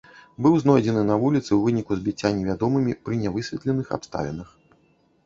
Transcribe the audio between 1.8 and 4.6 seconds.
збіцця невядомымі пры нявысветленых абставінах.